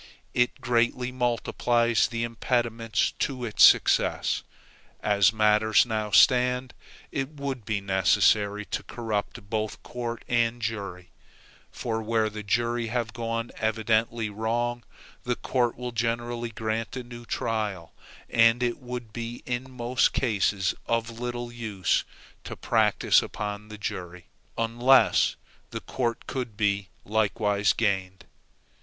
It 0.33 0.59
greatly 0.61 1.11
multiplies 1.11 2.07
the 2.07 2.23
impediments 2.23 3.11
to 3.19 3.45
its 3.45 3.63
success. 3.63 4.41
As 5.03 5.31
matters 5.31 5.85
now 5.85 6.09
stand, 6.09 6.73
it 7.11 7.29
would 7.33 7.65
be 7.65 7.81
necessary 7.81 8.65
to 8.65 8.81
corrupt 8.81 9.47
both 9.51 9.83
court 9.83 10.25
and 10.27 10.59
jury; 10.59 11.11
for 11.69 12.01
where 12.01 12.31
the 12.31 12.41
jury 12.41 12.87
have 12.87 13.13
gone 13.13 13.51
evidently 13.57 14.27
wrong, 14.27 14.83
the 15.23 15.35
court 15.35 15.77
will 15.77 15.91
generally 15.91 16.49
grant 16.49 16.95
a 16.97 17.03
new 17.03 17.23
trial, 17.23 17.93
and 18.27 18.63
it 18.63 18.79
would 18.79 19.13
be 19.13 19.43
in 19.45 19.69
most 19.69 20.13
cases 20.13 20.73
of 20.87 21.19
little 21.19 21.51
use 21.51 22.03
to 22.43 22.55
practice 22.55 23.21
upon 23.21 23.67
the 23.67 23.77
jury, 23.77 24.25
unless 24.57 25.35
the 25.69 25.79
court 25.81 26.25
could 26.25 26.57
be 26.57 26.89
likewise 27.05 27.71
gained. 27.71 28.25